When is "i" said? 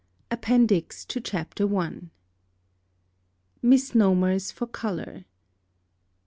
1.77-2.09